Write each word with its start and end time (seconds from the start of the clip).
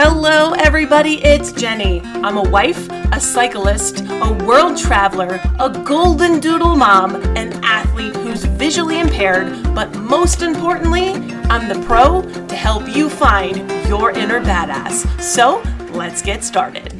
Hello, 0.00 0.52
everybody, 0.52 1.14
it's 1.24 1.50
Jennie. 1.50 2.00
I'm 2.22 2.36
a 2.36 2.48
wife, 2.50 2.88
a 3.10 3.18
cyclist, 3.18 4.04
a 4.08 4.44
world 4.46 4.78
traveler, 4.78 5.40
a 5.58 5.70
golden 5.84 6.38
doodle 6.38 6.76
mom, 6.76 7.16
an 7.36 7.52
athlete 7.64 8.14
who's 8.14 8.44
visually 8.44 9.00
impaired, 9.00 9.52
but 9.74 9.92
most 9.96 10.40
importantly, 10.40 11.14
I'm 11.50 11.66
the 11.66 11.84
pro 11.84 12.22
to 12.22 12.54
help 12.54 12.88
you 12.94 13.10
find 13.10 13.56
your 13.88 14.12
inner 14.12 14.40
badass. 14.40 15.20
So 15.20 15.64
let's 15.90 16.22
get 16.22 16.44
started. 16.44 16.94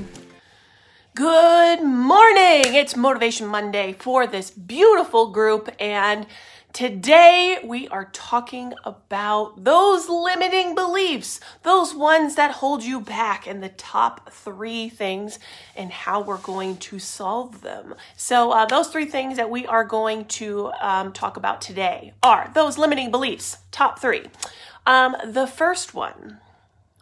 Good 1.15 1.85
morning! 1.85 2.75
It's 2.75 2.97
Motivation 2.97 3.47
Monday 3.47 3.93
for 3.93 4.27
this 4.27 4.51
beautiful 4.51 5.31
group, 5.31 5.71
and 5.79 6.27
Today, 6.73 7.59
we 7.65 7.89
are 7.89 8.11
talking 8.13 8.73
about 8.85 9.65
those 9.65 10.09
limiting 10.09 10.77
beliefs, 10.77 11.41
those 11.65 11.95
ones 11.95 12.37
that 12.37 12.53
hold 12.53 12.85
you 12.85 13.01
back, 13.01 13.47
and 13.49 13.63
the 13.63 13.71
top 13.71 14.31
three 14.31 14.89
things 14.89 15.41
and 15.75 15.91
how 15.91 16.21
we're 16.21 16.39
going 16.39 16.77
to 16.77 16.99
solve 17.01 17.63
them. 17.63 17.95
So, 18.17 18.53
uh, 18.53 18.67
those 18.67 18.89
three 18.89 19.07
things 19.07 19.39
that 19.39 19.51
we 19.51 19.67
are 19.67 19.85
going 19.85 20.27
to 20.27 20.71
um, 20.81 21.13
talk 21.13 21.37
about 21.37 21.61
today 21.61 22.13
are 22.23 22.51
those 22.55 22.79
limiting 22.79 23.11
beliefs, 23.11 23.59
top 23.73 23.99
three. 23.99 24.27
Um, 24.87 25.17
the 25.25 25.47
first 25.49 25.95
one 25.95 26.39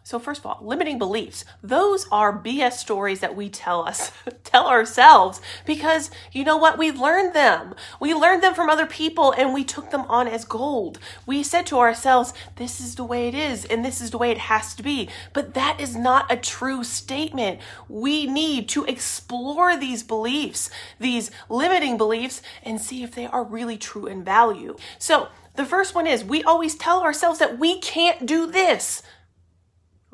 so 0.07 0.19
first 0.19 0.39
of 0.39 0.45
all, 0.45 0.59
limiting 0.61 0.97
beliefs. 0.97 1.43
Those 1.61 2.07
are 2.13 2.31
BS 2.31 2.77
stories 2.77 3.19
that 3.19 3.35
we 3.35 3.49
tell 3.49 3.85
us, 3.85 4.13
tell 4.45 4.65
ourselves 4.67 5.41
because 5.65 6.09
you 6.31 6.45
know 6.45 6.55
what? 6.55 6.77
We 6.77 6.91
learned 6.91 7.33
them. 7.33 7.75
We 7.99 8.13
learned 8.13 8.41
them 8.41 8.53
from 8.53 8.69
other 8.69 8.85
people 8.85 9.33
and 9.33 9.53
we 9.53 9.65
took 9.65 9.91
them 9.91 10.05
on 10.07 10.29
as 10.29 10.45
gold. 10.45 10.97
We 11.25 11.43
said 11.43 11.65
to 11.65 11.79
ourselves, 11.79 12.33
this 12.55 12.79
is 12.79 12.95
the 12.95 13.03
way 13.03 13.27
it 13.27 13.35
is 13.35 13.65
and 13.65 13.83
this 13.83 13.99
is 13.99 14.11
the 14.11 14.17
way 14.17 14.31
it 14.31 14.37
has 14.37 14.73
to 14.75 14.81
be. 14.81 15.09
But 15.33 15.55
that 15.55 15.81
is 15.81 15.93
not 15.93 16.31
a 16.31 16.37
true 16.37 16.85
statement. 16.85 17.59
We 17.89 18.27
need 18.27 18.69
to 18.69 18.85
explore 18.85 19.75
these 19.75 20.03
beliefs, 20.03 20.69
these 21.01 21.31
limiting 21.49 21.97
beliefs 21.97 22.41
and 22.63 22.79
see 22.79 23.03
if 23.03 23.13
they 23.13 23.25
are 23.25 23.43
really 23.43 23.75
true 23.77 24.05
in 24.05 24.23
value. 24.23 24.77
So 24.99 25.27
the 25.57 25.65
first 25.65 25.95
one 25.95 26.07
is 26.07 26.23
we 26.23 26.43
always 26.43 26.75
tell 26.75 27.01
ourselves 27.01 27.39
that 27.39 27.59
we 27.59 27.79
can't 27.79 28.25
do 28.25 28.45
this. 28.45 29.01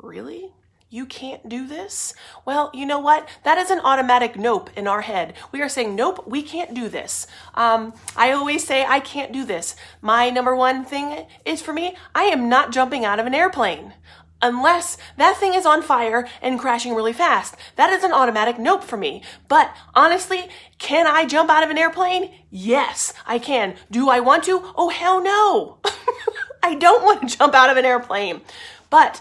Really? 0.04 0.52
You 0.90 1.06
can't 1.06 1.48
do 1.48 1.66
this? 1.66 2.12
Well, 2.44 2.70
you 2.74 2.84
know 2.84 3.00
what? 3.00 3.26
That 3.42 3.56
is 3.56 3.70
an 3.70 3.80
automatic 3.80 4.36
nope 4.36 4.68
in 4.76 4.86
our 4.86 5.00
head. 5.00 5.32
We 5.50 5.62
are 5.62 5.68
saying, 5.68 5.96
nope, 5.96 6.24
we 6.26 6.42
can't 6.42 6.74
do 6.74 6.90
this. 6.90 7.26
Um, 7.54 7.94
I 8.14 8.30
always 8.30 8.66
say, 8.66 8.84
I 8.84 9.00
can't 9.00 9.32
do 9.32 9.46
this. 9.46 9.74
My 10.02 10.28
number 10.28 10.54
one 10.54 10.84
thing 10.84 11.26
is 11.46 11.62
for 11.62 11.72
me, 11.72 11.96
I 12.14 12.24
am 12.24 12.50
not 12.50 12.70
jumping 12.70 13.04
out 13.04 13.18
of 13.18 13.26
an 13.26 13.34
airplane 13.34 13.94
unless 14.42 14.98
that 15.16 15.38
thing 15.38 15.54
is 15.54 15.64
on 15.64 15.80
fire 15.80 16.28
and 16.42 16.60
crashing 16.60 16.94
really 16.94 17.14
fast. 17.14 17.56
That 17.76 17.90
is 17.90 18.04
an 18.04 18.12
automatic 18.12 18.58
nope 18.58 18.84
for 18.84 18.98
me. 18.98 19.22
But 19.48 19.74
honestly, 19.94 20.50
can 20.78 21.06
I 21.06 21.24
jump 21.24 21.48
out 21.48 21.64
of 21.64 21.70
an 21.70 21.78
airplane? 21.78 22.30
Yes, 22.50 23.14
I 23.26 23.38
can. 23.38 23.74
Do 23.90 24.10
I 24.10 24.20
want 24.20 24.44
to? 24.44 24.62
Oh, 24.76 24.90
hell 24.90 25.22
no. 25.22 25.78
I 26.62 26.74
don't 26.74 27.04
want 27.04 27.22
to 27.22 27.38
jump 27.38 27.54
out 27.54 27.70
of 27.70 27.78
an 27.78 27.86
airplane. 27.86 28.42
But 28.90 29.20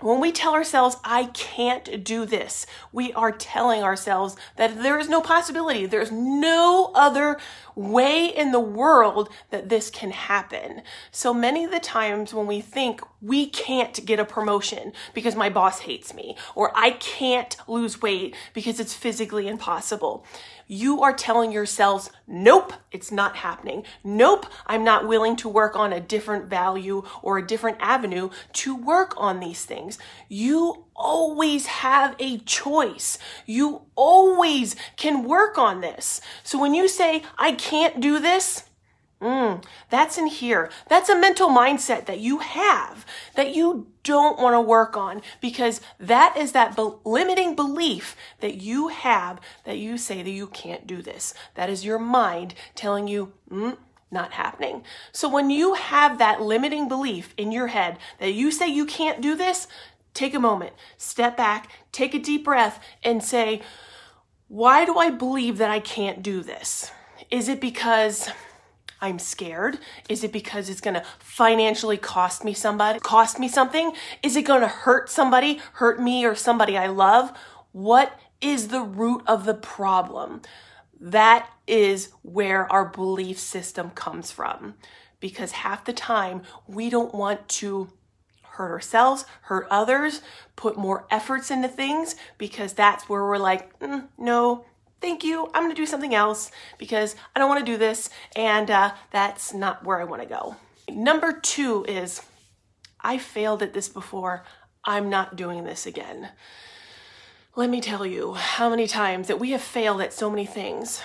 when 0.00 0.20
we 0.20 0.30
tell 0.30 0.54
ourselves, 0.54 0.96
I 1.04 1.26
can't 1.26 2.04
do 2.04 2.24
this, 2.24 2.66
we 2.92 3.12
are 3.14 3.32
telling 3.32 3.82
ourselves 3.82 4.36
that 4.56 4.82
there 4.82 4.98
is 4.98 5.08
no 5.08 5.20
possibility, 5.20 5.86
there's 5.86 6.12
no 6.12 6.92
other 6.94 7.38
way 7.74 8.26
in 8.26 8.52
the 8.52 8.60
world 8.60 9.28
that 9.50 9.68
this 9.68 9.90
can 9.90 10.10
happen. 10.10 10.82
So 11.10 11.34
many 11.34 11.64
of 11.64 11.70
the 11.70 11.80
times 11.80 12.32
when 12.32 12.46
we 12.46 12.60
think 12.60 13.00
we 13.20 13.46
can't 13.46 14.04
get 14.04 14.20
a 14.20 14.24
promotion 14.24 14.92
because 15.14 15.34
my 15.34 15.48
boss 15.48 15.80
hates 15.80 16.14
me, 16.14 16.36
or 16.54 16.70
I 16.76 16.92
can't 16.92 17.56
lose 17.66 18.00
weight 18.00 18.36
because 18.54 18.78
it's 18.78 18.94
physically 18.94 19.48
impossible, 19.48 20.24
you 20.68 21.02
are 21.02 21.14
telling 21.14 21.50
yourselves, 21.50 22.10
nope, 22.26 22.72
it's 22.92 23.10
not 23.10 23.36
happening. 23.36 23.84
Nope, 24.04 24.46
I'm 24.66 24.84
not 24.84 25.08
willing 25.08 25.34
to 25.36 25.48
work 25.48 25.74
on 25.74 25.92
a 25.92 26.00
different 26.00 26.46
value 26.48 27.02
or 27.22 27.38
a 27.38 27.46
different 27.46 27.78
avenue 27.80 28.30
to 28.52 28.76
work 28.76 29.14
on 29.16 29.40
these 29.40 29.64
things. 29.64 29.98
You 30.28 30.84
always 30.94 31.66
have 31.66 32.14
a 32.18 32.38
choice. 32.38 33.18
You 33.46 33.82
always 33.94 34.76
can 34.96 35.24
work 35.24 35.56
on 35.56 35.80
this. 35.80 36.20
So 36.42 36.60
when 36.60 36.74
you 36.74 36.86
say, 36.86 37.22
I 37.38 37.52
can't 37.52 38.00
do 38.00 38.18
this, 38.18 38.64
Mm, 39.20 39.64
that's 39.90 40.16
in 40.16 40.28
here. 40.28 40.70
That's 40.88 41.08
a 41.08 41.18
mental 41.18 41.48
mindset 41.48 42.06
that 42.06 42.20
you 42.20 42.38
have 42.38 43.04
that 43.34 43.52
you 43.52 43.88
don't 44.04 44.38
want 44.38 44.54
to 44.54 44.60
work 44.60 44.96
on 44.96 45.22
because 45.40 45.80
that 45.98 46.36
is 46.36 46.52
that 46.52 46.76
be- 46.76 46.92
limiting 47.04 47.56
belief 47.56 48.14
that 48.38 48.58
you 48.58 48.88
have 48.88 49.40
that 49.64 49.78
you 49.78 49.98
say 49.98 50.22
that 50.22 50.30
you 50.30 50.46
can't 50.46 50.86
do 50.86 51.02
this. 51.02 51.34
That 51.54 51.68
is 51.68 51.84
your 51.84 51.98
mind 51.98 52.54
telling 52.76 53.08
you, 53.08 53.32
mm, 53.50 53.76
not 54.08 54.34
happening. 54.34 54.84
So 55.10 55.28
when 55.28 55.50
you 55.50 55.74
have 55.74 56.18
that 56.18 56.40
limiting 56.40 56.86
belief 56.88 57.34
in 57.36 57.50
your 57.50 57.66
head 57.68 57.98
that 58.20 58.32
you 58.32 58.52
say 58.52 58.68
you 58.68 58.86
can't 58.86 59.20
do 59.20 59.34
this, 59.34 59.66
take 60.14 60.32
a 60.32 60.40
moment, 60.40 60.74
step 60.96 61.36
back, 61.36 61.70
take 61.90 62.14
a 62.14 62.20
deep 62.20 62.44
breath, 62.44 62.80
and 63.02 63.22
say, 63.22 63.62
Why 64.46 64.84
do 64.84 64.96
I 64.96 65.10
believe 65.10 65.58
that 65.58 65.70
I 65.70 65.80
can't 65.80 66.22
do 66.22 66.40
this? 66.40 66.92
Is 67.30 67.48
it 67.48 67.60
because 67.60 68.30
I'm 69.00 69.18
scared? 69.18 69.78
Is 70.08 70.24
it 70.24 70.32
because 70.32 70.68
it's 70.68 70.80
to 70.94 71.04
financially 71.18 71.96
cost 71.96 72.44
me 72.44 72.52
somebody, 72.52 72.98
cost 73.00 73.38
me 73.38 73.48
something? 73.48 73.92
Is 74.22 74.36
it 74.36 74.46
to 74.60 74.68
hurt 74.68 75.08
somebody, 75.10 75.60
hurt 75.74 76.00
me 76.00 76.24
or 76.24 76.34
somebody 76.34 76.76
I 76.76 76.88
love? 76.88 77.32
What 77.72 78.18
is 78.40 78.68
the 78.68 78.80
root 78.82 79.22
of 79.26 79.44
the 79.44 79.54
problem? 79.54 80.42
That 81.00 81.48
is 81.66 82.10
where 82.22 82.70
our 82.72 82.84
belief 82.84 83.38
system 83.38 83.90
comes 83.90 84.32
from. 84.32 84.74
Because 85.20 85.52
half 85.52 85.84
the 85.84 85.92
time 85.92 86.42
we 86.66 86.90
don't 86.90 87.14
want 87.14 87.48
to 87.48 87.92
hurt 88.42 88.72
ourselves, 88.72 89.24
hurt 89.42 89.66
others, 89.70 90.20
put 90.56 90.76
more 90.76 91.06
efforts 91.10 91.50
into 91.50 91.68
things 91.68 92.16
because 92.38 92.72
that's 92.72 93.08
where 93.08 93.22
we're 93.22 93.38
like, 93.38 93.78
mm, 93.78 94.08
no, 94.18 94.64
thank 95.00 95.24
you. 95.24 95.50
I'm 95.54 95.68
to 95.68 95.74
do 95.74 95.86
something 95.86 96.14
else 96.14 96.50
because 96.78 97.16
I 97.34 97.38
don't 97.38 97.48
want 97.48 97.64
to 97.64 97.72
do 97.72 97.78
this 97.78 98.10
and 98.36 98.70
uh, 98.70 98.92
that's 99.10 99.52
not 99.52 99.84
where 99.84 100.00
I 100.00 100.04
want 100.04 100.22
to 100.22 100.28
go. 100.28 100.56
Number 100.90 101.32
two 101.32 101.84
is 101.86 102.22
I 103.00 103.18
failed 103.18 103.62
at 103.62 103.74
this 103.74 103.88
before. 103.88 104.44
I'm 104.84 105.10
not 105.10 105.36
doing 105.36 105.64
this 105.64 105.86
again. 105.86 106.30
Let 107.54 107.70
me 107.70 107.80
tell 107.80 108.06
you 108.06 108.34
how 108.34 108.70
many 108.70 108.86
times 108.86 109.28
that 109.28 109.40
we 109.40 109.50
have 109.50 109.62
failed 109.62 110.00
at 110.00 110.12
so 110.12 110.30
many 110.30 110.46
things. 110.46 111.02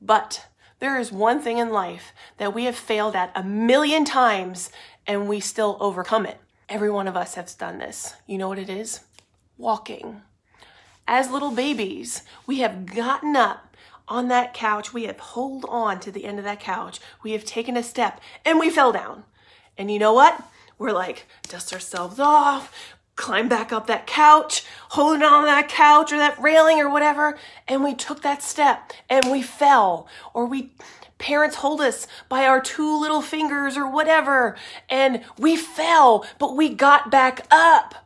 But 0.00 0.46
there 0.78 0.98
is 0.98 1.10
one 1.10 1.40
thing 1.40 1.58
in 1.58 1.70
life 1.70 2.12
that 2.38 2.54
we 2.54 2.64
have 2.64 2.76
failed 2.76 3.16
at 3.16 3.32
a 3.34 3.42
million 3.42 4.04
times 4.04 4.70
and 5.06 5.28
we 5.28 5.40
still 5.40 5.76
overcome 5.80 6.26
it. 6.26 6.38
Every 6.68 6.90
one 6.90 7.08
of 7.08 7.16
us 7.16 7.34
has 7.34 7.54
done 7.54 7.78
this. 7.78 8.14
You 8.26 8.38
know 8.38 8.48
what 8.48 8.58
it 8.58 8.70
is? 8.70 9.00
Walking. 9.58 10.22
As 11.06 11.30
little 11.30 11.50
babies, 11.50 12.22
we 12.46 12.60
have 12.60 12.86
gotten 12.86 13.36
up 13.36 13.76
on 14.08 14.28
that 14.28 14.54
couch. 14.54 14.92
We 14.92 15.04
have 15.04 15.18
hold 15.18 15.64
on 15.68 16.00
to 16.00 16.10
the 16.10 16.24
end 16.24 16.38
of 16.38 16.44
that 16.44 16.60
couch. 16.60 17.00
We 17.22 17.32
have 17.32 17.44
taken 17.44 17.76
a 17.76 17.82
step 17.82 18.20
and 18.44 18.58
we 18.58 18.70
fell 18.70 18.92
down. 18.92 19.24
And 19.76 19.90
you 19.90 19.98
know 19.98 20.12
what? 20.12 20.42
We're 20.78 20.92
like, 20.92 21.26
dust 21.48 21.72
ourselves 21.72 22.18
off, 22.18 22.96
climb 23.16 23.48
back 23.48 23.72
up 23.72 23.86
that 23.86 24.06
couch, 24.06 24.64
holding 24.90 25.22
on 25.22 25.42
to 25.42 25.46
that 25.46 25.68
couch 25.68 26.12
or 26.12 26.16
that 26.16 26.40
railing 26.40 26.80
or 26.80 26.90
whatever. 26.90 27.38
And 27.68 27.84
we 27.84 27.94
took 27.94 28.22
that 28.22 28.42
step 28.42 28.92
and 29.08 29.30
we 29.30 29.42
fell 29.42 30.08
or 30.32 30.46
we 30.46 30.72
parents 31.18 31.56
hold 31.56 31.80
us 31.80 32.06
by 32.28 32.44
our 32.44 32.60
two 32.60 33.00
little 33.00 33.22
fingers 33.22 33.76
or 33.76 33.88
whatever, 33.88 34.56
and 34.90 35.22
we 35.38 35.56
fell, 35.56 36.26
but 36.38 36.56
we 36.56 36.68
got 36.68 37.10
back 37.10 37.46
up. 37.50 38.03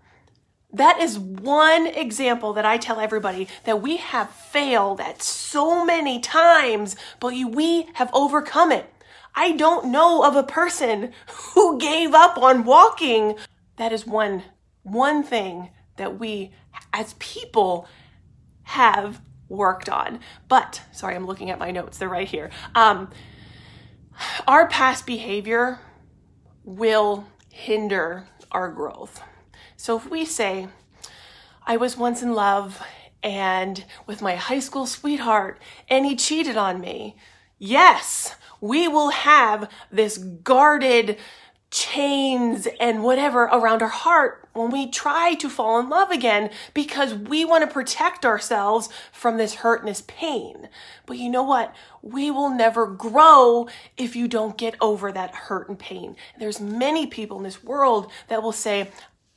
That 0.73 1.01
is 1.01 1.19
one 1.19 1.87
example 1.87 2.53
that 2.53 2.67
I 2.67 2.77
tell 2.77 3.01
everybody 3.01 3.49
that 3.65 3.81
we 3.81 3.97
have 3.97 4.31
failed 4.31 5.01
at 5.01 5.23
so 5.23 5.85
many 5.85 6.21
times, 6.21 6.95
but 7.21 7.33
we 7.33 7.89
have 7.95 8.11
overcome 8.13 8.71
it. 8.73 8.93
I 9.35 9.53
don't 9.53 9.91
know 9.91 10.25
of 10.25 10.37
a 10.37 10.43
person 10.43 11.13
who 11.55 11.79
gave 11.79 12.13
up 12.13 12.37
on 12.37 12.65
walking. 12.65 13.37
That 13.77 13.93
is 13.93 14.07
one, 14.07 14.43
one 14.83 15.23
thing 15.23 15.71
that 15.97 16.19
we 16.19 16.53
as 16.93 17.15
people 17.19 17.89
have 18.65 19.21
worked 19.49 19.89
on. 19.89 20.21
But, 20.49 20.83
sorry, 20.93 21.15
I'm 21.15 21.27
looking 21.27 21.51
at 21.51 21.59
my 21.59 21.71
notes, 21.71 21.97
they're 21.97 22.09
right 22.09 22.29
here. 22.29 22.51
Um, 22.75 23.11
our 24.47 24.69
past 24.69 25.07
behavior 25.07 25.79
will 26.65 27.27
hinder 27.51 28.29
our 28.53 28.71
growth. 28.71 29.23
So 29.81 29.97
if 29.97 30.11
we 30.11 30.25
say, 30.25 30.67
I 31.65 31.77
was 31.77 31.97
once 31.97 32.21
in 32.21 32.35
love 32.35 32.83
and 33.23 33.85
with 34.09 34.21
my 34.21 34.35
high 34.35 34.59
school 34.59 34.87
sweetheart 34.87 35.63
and 35.89 36.05
he 36.05 36.17
cheated 36.17 36.57
on 36.57 36.81
me, 36.81 37.15
yes, 37.61 38.35
we 38.61 38.89
will 38.89 39.11
have 39.11 39.71
this 39.93 40.19
guarded 40.19 41.17
chains 41.71 42.67
and 42.81 43.05
whatever 43.05 43.45
around 43.45 43.83
our 43.83 43.89
heart 43.89 44.49
when 44.55 44.71
we 44.71 44.91
try 44.91 45.35
to 45.35 45.49
fall 45.49 45.79
in 45.79 45.89
love 45.89 46.11
again 46.11 46.51
because 46.75 47.15
we 47.15 47.45
want 47.45 47.63
to 47.63 47.73
protect 47.73 48.25
ourselves 48.25 48.89
from 49.13 49.37
this 49.37 49.57
hurt 49.57 49.81
and 49.81 49.89
this 49.89 50.03
pain. 50.07 50.69
But 51.07 51.19
you 51.19 51.29
know 51.29 51.43
what? 51.43 51.75
We 52.03 52.31
will 52.31 52.51
never 52.51 52.87
grow 52.87 53.69
if 53.97 54.17
you 54.17 54.27
don't 54.29 54.57
get 54.57 54.77
over 54.81 55.13
that 55.13 55.35
hurt 55.35 55.69
and 55.69 55.79
pain. 55.79 56.17
There's 56.39 56.61
many 56.61 57.07
people 57.07 57.37
in 57.37 57.45
this 57.45 57.63
world 57.63 58.11
that 58.29 58.43
will 58.43 58.53
say, 58.53 58.91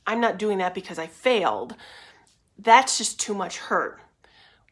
I'm 0.06 0.20
not 0.20 0.38
doing 0.38 0.58
that 0.58 0.74
because 0.74 0.98
I 0.98 1.06
failed. 1.06 1.74
That's 2.58 2.98
just 2.98 3.20
too 3.20 3.34
much 3.34 3.58
hurt. 3.58 4.00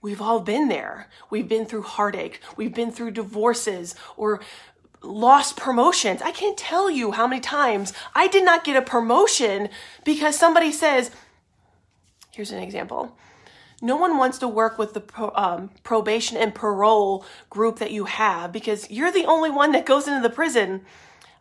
We've 0.03 0.21
all 0.21 0.41
been 0.41 0.69
there. 0.69 1.09
We've 1.29 1.49
been 1.49 1.67
through 1.67 1.82
heartache. 1.82 2.41
We've 2.56 2.75
been 2.75 2.91
through 2.91 3.12
divorces 3.12 3.94
or 4.17 4.41
lost 5.03 5.56
promotions. 5.56 6.23
I 6.23 6.31
can't 6.31 6.56
tell 6.56 6.91
you 6.91 7.12
how 7.12 7.27
many 7.27 7.41
times 7.41 7.93
I 8.15 8.29
did 8.29 8.44
not 8.44 8.65
get 8.65 8.77
a 8.77 8.82
promotion 8.82 9.69
because 10.05 10.38
somebody 10.38 10.73
says, 10.73 11.11
here's 12.33 12.53
an 12.53 12.62
example. 12.62 13.17
No 13.83 13.97
one 13.97 14.19
wants 14.19 14.38
to 14.38 14.49
work 14.49 14.79
with 14.79 14.93
the 14.93 15.00
pro, 15.00 15.33
um, 15.35 15.71
probation 15.83 16.37
and 16.37 16.55
parole 16.55 17.25
group 17.49 17.79
that 17.79 17.93
you 17.93 18.05
have 18.05 18.53
because 18.53 18.91
you're 18.91 19.12
the 19.12 19.25
only 19.25 19.50
one 19.50 19.73
that 19.73 19.87
goes 19.87 20.06
into 20.06 20.21
the 20.21 20.35
prison. 20.35 20.83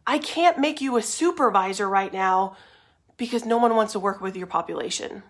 I 0.08 0.20
can't 0.20 0.58
make 0.58 0.80
you 0.80 0.96
a 0.96 1.02
supervisor 1.02 1.88
right 1.88 2.12
now 2.12 2.56
because 3.20 3.46
no 3.46 3.58
one 3.58 3.76
wants 3.76 3.92
to 3.94 4.00
work 4.00 4.22
with 4.22 4.36
your 4.36 4.48
population. 4.48 5.22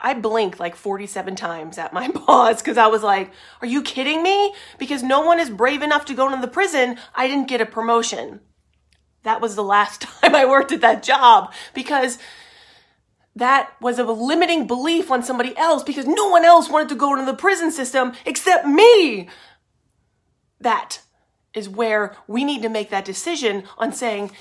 I 0.00 0.14
blinked 0.14 0.58
like 0.58 0.74
47 0.74 1.36
times 1.36 1.76
at 1.78 1.92
my 1.92 2.08
boss 2.26 2.60
because 2.60 2.78
I 2.78 2.88
was 2.88 3.04
like, 3.04 3.30
Are 3.60 3.66
you 3.66 3.82
kidding 3.82 4.22
me? 4.24 4.52
Because 4.78 5.04
no 5.04 5.20
one 5.20 5.38
is 5.38 5.50
brave 5.50 5.82
enough 5.82 6.06
to 6.06 6.14
go 6.14 6.26
into 6.26 6.40
the 6.40 6.52
prison. 6.52 6.98
I 7.14 7.28
didn't 7.28 7.48
get 7.48 7.60
a 7.60 7.66
promotion. 7.66 8.40
That 9.22 9.40
was 9.40 9.54
the 9.54 9.62
last 9.62 10.00
time 10.22 10.34
I 10.34 10.46
worked 10.46 10.72
at 10.72 10.80
that 10.80 11.04
job 11.04 11.52
because 11.74 12.18
that 13.36 13.70
was 13.80 13.98
a 13.98 14.04
limiting 14.04 14.66
belief 14.66 15.10
on 15.12 15.22
somebody 15.22 15.56
else 15.56 15.84
because 15.84 16.06
no 16.06 16.28
one 16.28 16.44
else 16.44 16.68
wanted 16.68 16.88
to 16.88 16.96
go 16.96 17.12
into 17.12 17.24
the 17.24 17.36
prison 17.36 17.70
system 17.70 18.12
except 18.24 18.66
me. 18.66 19.28
That 20.60 21.02
is 21.54 21.68
where 21.68 22.16
we 22.26 22.44
need 22.44 22.62
to 22.62 22.68
make 22.68 22.90
that 22.90 23.04
decision 23.04 23.64
on 23.76 23.92
saying, 23.92 24.32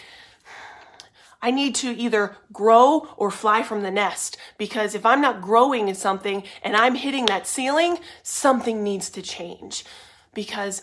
I 1.42 1.52
need 1.52 1.76
to 1.76 1.92
either 1.92 2.36
grow 2.52 3.08
or 3.16 3.30
fly 3.30 3.64
from 3.64 3.84
the 3.84 3.92
nest 3.92 4.38
because 4.58 4.96
if 4.96 5.06
I'm 5.06 5.22
not 5.22 5.42
growing 5.42 5.88
in 5.88 5.96
something 5.96 6.44
and 6.64 6.76
I'm 6.76 6.96
hitting 6.96 7.28
that 7.28 7.48
ceiling, 7.48 8.00
something 8.24 8.84
needs 8.84 9.10
to 9.12 9.22
change 9.22 9.86
because 10.34 10.82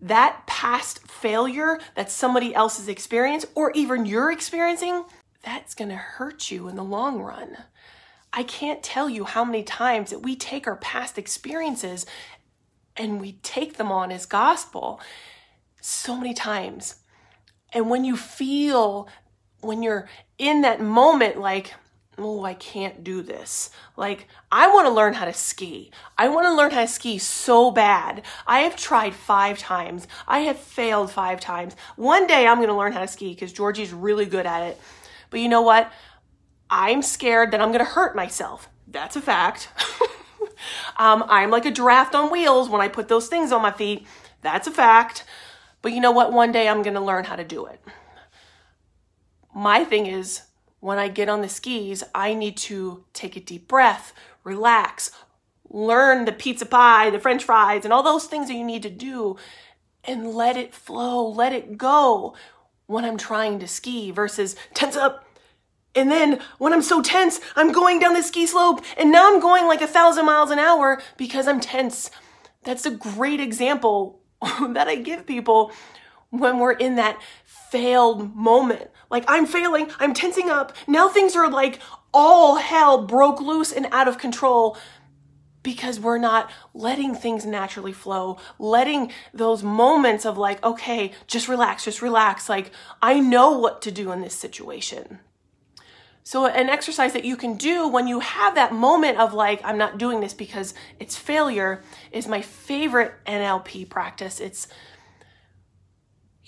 that 0.00 0.46
past 0.46 1.06
failure 1.06 1.78
that 1.94 2.10
somebody 2.10 2.54
else 2.54 2.78
has 2.78 2.88
experienced 2.88 3.46
or 3.54 3.70
even 3.72 4.06
you're 4.06 4.32
experiencing, 4.32 5.04
that's 5.44 5.74
going 5.74 5.90
to 5.90 5.96
hurt 5.96 6.50
you 6.50 6.68
in 6.68 6.76
the 6.76 6.84
long 6.84 7.20
run. 7.20 7.56
I 8.32 8.42
can't 8.42 8.82
tell 8.82 9.10
you 9.10 9.24
how 9.24 9.44
many 9.44 9.62
times 9.62 10.10
that 10.10 10.20
we 10.20 10.36
take 10.36 10.66
our 10.66 10.76
past 10.76 11.18
experiences 11.18 12.06
and 12.96 13.20
we 13.20 13.32
take 13.42 13.76
them 13.76 13.92
on 13.92 14.10
as 14.10 14.26
gospel. 14.26 15.00
So 15.80 16.16
many 16.16 16.32
times. 16.32 16.96
And 17.72 17.90
when 17.90 18.04
you 18.04 18.16
feel 18.16 19.08
when 19.62 19.82
you're 19.82 20.08
in 20.38 20.62
that 20.62 20.80
moment, 20.80 21.38
like, 21.38 21.74
oh, 22.18 22.44
I 22.44 22.54
can't 22.54 23.02
do 23.02 23.22
this. 23.22 23.70
Like, 23.96 24.28
I 24.50 24.68
want 24.68 24.86
to 24.86 24.92
learn 24.92 25.14
how 25.14 25.24
to 25.24 25.32
ski. 25.32 25.90
I 26.18 26.28
want 26.28 26.46
to 26.46 26.54
learn 26.54 26.70
how 26.70 26.82
to 26.82 26.86
ski 26.88 27.18
so 27.18 27.70
bad. 27.70 28.22
I 28.46 28.60
have 28.60 28.76
tried 28.76 29.14
five 29.14 29.58
times. 29.58 30.06
I 30.28 30.40
have 30.40 30.58
failed 30.58 31.10
five 31.10 31.40
times. 31.40 31.74
One 31.96 32.26
day 32.26 32.46
I'm 32.46 32.58
going 32.58 32.68
to 32.68 32.76
learn 32.76 32.92
how 32.92 33.00
to 33.00 33.08
ski 33.08 33.30
because 33.30 33.52
Georgie's 33.52 33.92
really 33.92 34.26
good 34.26 34.46
at 34.46 34.62
it. 34.62 34.80
But 35.30 35.40
you 35.40 35.48
know 35.48 35.62
what? 35.62 35.90
I'm 36.68 37.02
scared 37.02 37.50
that 37.52 37.60
I'm 37.60 37.68
going 37.68 37.84
to 37.84 37.90
hurt 37.90 38.14
myself. 38.14 38.68
That's 38.86 39.16
a 39.16 39.22
fact. 39.22 39.68
um, 40.98 41.24
I'm 41.28 41.50
like 41.50 41.66
a 41.66 41.70
giraffe 41.70 42.14
on 42.14 42.30
wheels 42.30 42.68
when 42.68 42.80
I 42.80 42.88
put 42.88 43.08
those 43.08 43.28
things 43.28 43.52
on 43.52 43.62
my 43.62 43.72
feet. 43.72 44.06
That's 44.42 44.66
a 44.66 44.70
fact. 44.70 45.24
But 45.80 45.92
you 45.92 46.00
know 46.00 46.12
what? 46.12 46.32
One 46.32 46.52
day 46.52 46.68
I'm 46.68 46.82
going 46.82 46.94
to 46.94 47.00
learn 47.00 47.24
how 47.24 47.36
to 47.36 47.44
do 47.44 47.66
it 47.66 47.80
my 49.54 49.84
thing 49.84 50.06
is 50.06 50.42
when 50.80 50.98
I 50.98 51.08
get 51.08 51.28
on 51.28 51.42
the 51.42 51.48
skis, 51.48 52.02
I 52.14 52.34
need 52.34 52.56
to 52.58 53.04
take 53.12 53.36
a 53.36 53.40
deep 53.40 53.68
breath, 53.68 54.12
relax, 54.44 55.10
learn 55.68 56.24
the 56.24 56.32
pizza 56.32 56.66
pie, 56.66 57.10
the 57.10 57.20
french 57.20 57.44
fries, 57.44 57.84
and 57.84 57.92
all 57.92 58.02
those 58.02 58.26
things 58.26 58.48
that 58.48 58.54
you 58.54 58.64
need 58.64 58.82
to 58.82 58.90
do 58.90 59.36
and 60.04 60.34
let 60.34 60.56
it 60.56 60.74
flow, 60.74 61.26
let 61.26 61.52
it 61.52 61.78
go 61.78 62.34
when 62.86 63.04
I'm 63.04 63.16
trying 63.16 63.58
to 63.60 63.68
ski 63.68 64.10
versus 64.10 64.56
tense 64.74 64.96
up. 64.96 65.24
And 65.94 66.10
then 66.10 66.40
when 66.58 66.72
I'm 66.72 66.82
so 66.82 67.02
tense, 67.02 67.40
I'm 67.54 67.70
going 67.70 67.98
down 67.98 68.14
the 68.14 68.22
ski 68.22 68.46
slope 68.46 68.82
and 68.96 69.12
now 69.12 69.32
I'm 69.32 69.40
going 69.40 69.66
like 69.66 69.82
a 69.82 69.86
thousand 69.86 70.26
miles 70.26 70.50
an 70.50 70.58
hour 70.58 71.00
because 71.16 71.46
I'm 71.46 71.60
tense. 71.60 72.10
That's 72.64 72.86
a 72.86 72.90
great 72.90 73.40
example 73.40 74.20
that 74.42 74.88
I 74.88 74.96
give 74.96 75.26
people 75.26 75.72
when 76.30 76.58
we're 76.58 76.72
in 76.72 76.96
that 76.96 77.20
failed 77.72 78.36
moment. 78.36 78.90
Like, 79.10 79.24
I'm 79.26 79.46
failing, 79.46 79.90
I'm 79.98 80.12
tensing 80.12 80.50
up. 80.50 80.76
Now 80.86 81.08
things 81.08 81.34
are 81.34 81.50
like 81.50 81.80
all 82.12 82.56
hell 82.56 83.06
broke 83.06 83.40
loose 83.40 83.72
and 83.72 83.86
out 83.90 84.08
of 84.08 84.18
control 84.18 84.76
because 85.62 85.98
we're 85.98 86.18
not 86.18 86.50
letting 86.74 87.14
things 87.14 87.46
naturally 87.46 87.92
flow, 87.92 88.36
letting 88.58 89.10
those 89.32 89.62
moments 89.62 90.26
of 90.26 90.36
like, 90.36 90.62
okay, 90.62 91.12
just 91.26 91.48
relax, 91.48 91.84
just 91.84 92.02
relax. 92.02 92.46
Like, 92.46 92.72
I 93.00 93.20
know 93.20 93.52
what 93.52 93.80
to 93.82 93.90
do 93.90 94.12
in 94.12 94.20
this 94.20 94.34
situation. 94.34 95.20
So, 96.24 96.46
an 96.46 96.68
exercise 96.68 97.14
that 97.14 97.24
you 97.24 97.36
can 97.36 97.56
do 97.56 97.88
when 97.88 98.06
you 98.06 98.20
have 98.20 98.54
that 98.54 98.72
moment 98.72 99.18
of 99.18 99.32
like, 99.32 99.60
I'm 99.64 99.78
not 99.78 99.98
doing 99.98 100.20
this 100.20 100.34
because 100.34 100.74
it's 101.00 101.16
failure 101.16 101.82
is 102.12 102.28
my 102.28 102.42
favorite 102.42 103.12
NLP 103.26 103.88
practice. 103.88 104.40
It's 104.40 104.68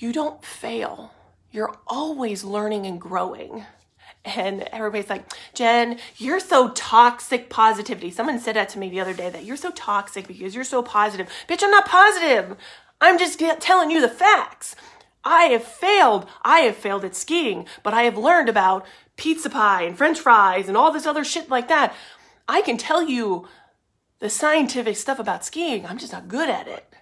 you 0.04 0.12
don't 0.12 0.44
fail. 0.44 1.12
You're 1.50 1.74
always 1.86 2.44
learning 2.44 2.84
and 2.84 3.00
growing. 3.00 3.64
And 4.22 4.68
everybody's 4.70 5.08
like, 5.08 5.24
Jen, 5.54 5.98
you're 6.18 6.40
so 6.40 6.72
toxic 6.72 7.48
positivity. 7.48 8.10
Someone 8.10 8.38
said 8.38 8.54
that 8.56 8.68
to 8.70 8.78
me 8.78 8.90
the 8.90 9.00
other 9.00 9.14
day 9.14 9.30
that 9.30 9.46
you're 9.46 9.56
so 9.56 9.70
toxic 9.70 10.26
because 10.26 10.54
you're 10.54 10.62
so 10.62 10.82
positive. 10.82 11.26
Bitch, 11.48 11.62
I'm 11.62 11.70
not 11.70 11.86
positive. 11.86 12.54
I'm 13.00 13.18
just 13.18 13.38
telling 13.60 13.90
you 13.90 14.02
the 14.02 14.10
facts. 14.10 14.76
I 15.24 15.44
have 15.44 15.64
failed. 15.64 16.28
I 16.42 16.60
have 16.60 16.76
failed 16.76 17.06
at 17.06 17.16
skiing, 17.16 17.66
but 17.82 17.94
I 17.94 18.02
have 18.02 18.18
learned 18.18 18.50
about 18.50 18.84
pizza 19.16 19.48
pie 19.48 19.84
and 19.84 19.96
french 19.96 20.20
fries 20.20 20.68
and 20.68 20.76
all 20.76 20.92
this 20.92 21.06
other 21.06 21.24
shit 21.24 21.48
like 21.48 21.68
that. 21.68 21.94
I 22.46 22.60
can 22.60 22.76
tell 22.76 23.08
you 23.08 23.48
the 24.18 24.28
scientific 24.28 24.96
stuff 24.96 25.18
about 25.18 25.46
skiing. 25.46 25.86
I'm 25.86 25.96
just 25.96 26.12
not 26.12 26.28
good 26.28 26.50
at 26.50 26.68
it. 26.68 26.92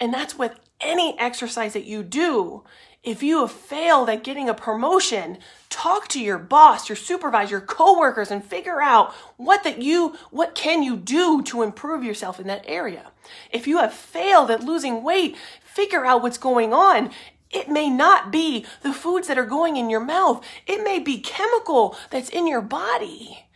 And 0.00 0.12
that's 0.12 0.36
with 0.36 0.58
any 0.80 1.18
exercise 1.18 1.72
that 1.72 1.84
you 1.84 2.02
do. 2.02 2.64
If 3.02 3.22
you 3.22 3.40
have 3.40 3.52
failed 3.52 4.10
at 4.10 4.24
getting 4.24 4.48
a 4.48 4.54
promotion, 4.54 5.38
talk 5.70 6.08
to 6.08 6.20
your 6.20 6.38
boss, 6.38 6.88
your 6.88 6.96
supervisor, 6.96 7.52
your 7.52 7.60
coworkers 7.60 8.30
and 8.30 8.44
figure 8.44 8.82
out 8.82 9.12
what 9.36 9.64
that 9.64 9.80
you 9.80 10.16
what 10.30 10.54
can 10.54 10.82
you 10.82 10.96
do 10.96 11.42
to 11.42 11.62
improve 11.62 12.02
yourself 12.02 12.40
in 12.40 12.48
that 12.48 12.64
area. 12.66 13.12
If 13.52 13.66
you 13.66 13.78
have 13.78 13.92
failed 13.92 14.50
at 14.50 14.64
losing 14.64 15.02
weight, 15.02 15.36
figure 15.62 16.04
out 16.04 16.22
what's 16.22 16.38
going 16.38 16.72
on. 16.72 17.10
It 17.50 17.68
may 17.68 17.88
not 17.88 18.30
be 18.30 18.66
the 18.82 18.92
foods 18.92 19.28
that 19.28 19.38
are 19.38 19.46
going 19.46 19.76
in 19.76 19.88
your 19.88 20.00
mouth. 20.00 20.44
It 20.66 20.84
may 20.84 20.98
be 20.98 21.20
chemical 21.20 21.96
that's 22.10 22.28
in 22.28 22.46
your 22.46 22.60
body. 22.60 23.46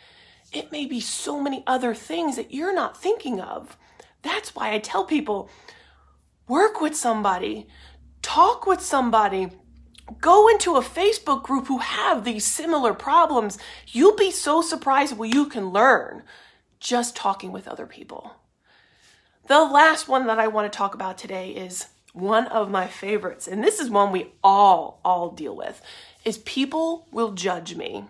It 0.52 0.72
may 0.72 0.86
be 0.86 1.00
so 1.00 1.40
many 1.40 1.62
other 1.66 1.94
things 1.94 2.36
that 2.36 2.54
you're 2.54 2.74
not 2.74 2.96
thinking 2.96 3.40
of. 3.40 3.76
That's 4.22 4.54
why 4.54 4.72
I 4.72 4.78
tell 4.78 5.04
people 5.04 5.50
work 6.48 6.80
with 6.80 6.96
somebody, 6.96 7.66
talk 8.20 8.66
with 8.66 8.80
somebody, 8.80 9.50
go 10.20 10.48
into 10.48 10.76
a 10.76 10.82
Facebook 10.82 11.42
group 11.42 11.66
who 11.66 11.78
have 11.78 12.24
these 12.24 12.44
similar 12.44 12.94
problems. 12.94 13.58
You'll 13.88 14.16
be 14.16 14.30
so 14.30 14.62
surprised 14.62 15.16
what 15.16 15.34
you 15.34 15.46
can 15.46 15.70
learn 15.70 16.22
just 16.80 17.16
talking 17.16 17.52
with 17.52 17.68
other 17.68 17.86
people. 17.86 18.36
The 19.48 19.64
last 19.64 20.08
one 20.08 20.26
that 20.26 20.38
I 20.38 20.48
want 20.48 20.72
to 20.72 20.76
talk 20.76 20.94
about 20.94 21.18
today 21.18 21.50
is 21.50 21.86
one 22.12 22.46
of 22.46 22.70
my 22.70 22.86
favorites, 22.86 23.48
and 23.48 23.62
this 23.62 23.80
is 23.80 23.90
one 23.90 24.12
we 24.12 24.32
all 24.44 25.00
all 25.04 25.30
deal 25.30 25.56
with. 25.56 25.80
Is 26.24 26.38
people 26.38 27.08
will 27.10 27.32
judge 27.32 27.74
me. 27.74 28.04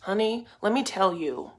Honey, 0.00 0.46
let 0.62 0.72
me 0.72 0.84
tell 0.84 1.14
you, 1.14 1.52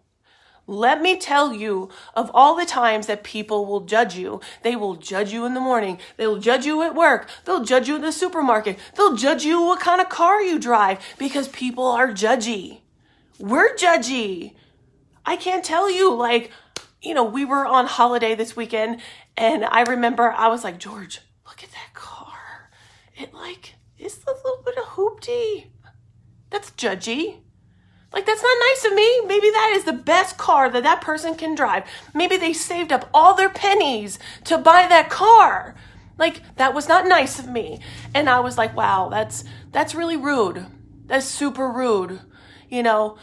let 0.68 1.02
me 1.02 1.18
tell 1.18 1.54
you 1.54 1.90
of 2.14 2.30
all 2.34 2.56
the 2.56 2.66
times 2.66 3.08
that 3.08 3.24
people 3.24 3.66
will 3.66 3.82
judge 3.82 4.16
you. 4.16 4.42
They 4.64 4.76
will 4.76 4.96
judge 4.96 5.32
you 5.32 5.46
in 5.46 5.54
the 5.54 5.62
morning. 5.62 5.98
They 6.18 6.28
will 6.28 6.40
judge 6.40 6.66
you 6.66 6.84
at 6.84 6.94
work. 6.94 7.30
They'll 7.46 7.64
judge 7.64 7.88
you 7.88 7.96
in 7.96 8.02
the 8.02 8.12
supermarket. 8.12 8.78
They'll 8.96 9.16
judge 9.16 9.46
you 9.46 9.62
what 9.62 9.80
kind 9.80 10.02
of 10.02 10.10
car 10.10 10.42
you 10.42 10.60
drive 10.60 11.00
because 11.18 11.48
people 11.48 11.86
are 11.86 12.10
judgy. 12.10 12.82
We're 13.40 13.76
judgy. 13.76 14.56
I 15.26 15.38
can't 15.38 15.64
tell 15.64 15.90
you, 15.90 16.14
like, 16.14 16.52
you 17.02 17.14
know, 17.14 17.24
we 17.24 17.46
were 17.46 17.66
on 17.66 17.86
holiday 17.86 18.36
this 18.36 18.56
weekend 18.56 19.02
and 19.38 19.64
I 19.64 19.82
remember 19.84 20.32
I 20.32 20.48
was 20.48 20.64
like, 20.64 20.80
George, 20.80 21.22
look 21.46 21.64
at 21.64 21.72
that 21.72 21.94
car. 21.94 22.72
It 23.16 23.34
like 23.34 23.76
is 23.98 24.20
a 24.28 24.32
little 24.32 24.64
bit 24.66 24.78
of 24.78 24.84
hoopty. 24.84 25.68
That's 26.50 26.72
judgy. 26.72 27.38
Like, 28.14 28.26
that's 28.26 28.42
not 28.42 28.58
nice 28.60 28.86
of 28.86 28.94
me. 28.94 29.22
Maybe 29.26 29.50
that 29.50 29.74
is 29.76 29.84
the 29.84 29.94
best 29.94 30.38
car 30.38 30.70
that 30.70 30.84
that 30.84 31.02
person 31.02 31.36
can 31.36 31.56
drive. 31.56 31.84
Maybe 32.14 32.38
they 32.38 32.54
saved 32.54 32.94
up 32.94 33.10
all 33.14 33.36
their 33.36 33.50
pennies 33.50 34.18
to 34.46 34.58
buy 34.58 34.88
that 34.88 35.10
car. 35.10 35.76
Like, 36.18 36.42
that 36.56 36.74
was 36.74 36.88
not 36.88 37.06
nice 37.06 37.38
of 37.38 37.48
me. 37.48 37.80
And 38.14 38.30
I 38.30 38.40
was 38.40 38.58
like, 38.58 38.76
wow, 38.76 39.10
that's, 39.10 39.44
that's 39.72 39.94
really 39.94 40.18
rude. 40.18 40.66
That's 41.06 41.26
super 41.26 41.70
rude. 41.72 42.22
You 42.70 42.84
know, 42.84 43.18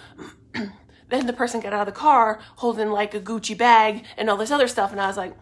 then 1.08 1.26
the 1.26 1.32
person 1.32 1.60
got 1.60 1.72
out 1.72 1.88
of 1.88 1.94
the 1.94 2.00
car 2.00 2.40
holding 2.56 2.90
like 2.90 3.14
a 3.14 3.20
Gucci 3.20 3.56
bag 3.56 4.04
and 4.16 4.28
all 4.28 4.36
this 4.36 4.50
other 4.50 4.68
stuff. 4.68 4.92
And 4.92 5.00
I 5.00 5.06
was 5.06 5.16
like, 5.16 5.34